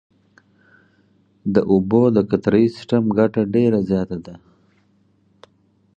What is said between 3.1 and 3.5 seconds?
ګټه